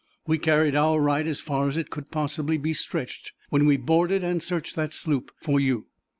[0.25, 4.23] We carried our right as far as it could possibly be stretched when we boarded
[4.23, 5.89] and searched that sloop for you."